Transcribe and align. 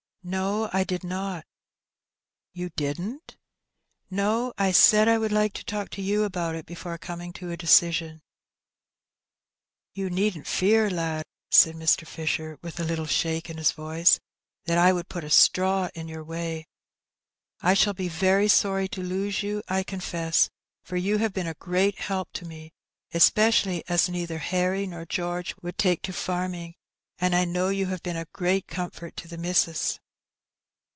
"No, 0.23 0.69
I 0.71 0.83
did 0.83 1.03
not." 1.03 1.47
"You 2.53 2.69
didn't?"" 2.75 3.37
No; 4.11 4.53
I 4.55 4.71
said 4.71 5.07
I 5.07 5.17
would 5.17 5.31
like 5.31 5.53
to 5.53 5.63
talk 5.65 5.89
to 5.89 6.01
you 6.03 6.25
about 6.25 6.53
it 6.53 6.67
before 6.67 6.99
coming 6.99 7.33
to 7.33 7.49
a 7.49 7.57
decision." 7.57 8.21
"You 9.95 10.11
needn't 10.11 10.45
fear, 10.45 10.91
lad,'* 10.91 11.25
said 11.49 11.73
Mr. 11.73 12.05
Fisher, 12.07 12.59
with 12.61 12.79
a 12.79 12.83
little 12.83 13.07
shake 13.07 13.49
in 13.49 13.57
his 13.57 13.71
voice, 13.71 14.19
"that 14.65 14.77
I 14.77 14.93
will 14.93 15.05
put 15.05 15.23
a 15.23 15.29
straw 15.31 15.89
in 15.95 16.07
your 16.07 16.23
way. 16.23 16.67
I 17.61 17.73
shall 17.73 17.95
be 17.95 18.07
very 18.07 18.47
sorry 18.47 18.87
to 18.89 19.01
lose 19.01 19.41
you, 19.41 19.63
I 19.67 19.81
confess, 19.81 20.51
for 20.83 20.97
you 20.97 21.17
have 21.17 21.33
been 21.33 21.47
a 21.47 21.55
great 21.55 21.97
help 21.97 22.31
to 22.33 22.45
me, 22.45 22.73
especially 23.11 23.83
as 23.87 24.07
neither 24.07 24.37
Harry 24.37 24.85
nor 24.85 25.03
George 25.03 25.55
would 25.63 25.79
take 25.79 26.03
to 26.03 26.13
farming, 26.13 26.75
and 27.17 27.33
I 27.35 27.43
know 27.45 27.69
you 27.69 27.87
have 27.87 28.03
been 28.03 28.17
a 28.17 28.27
great 28.33 28.67
comfort 28.67 29.17
to 29.17 29.27
the 29.27 29.39
missus." 29.39 29.97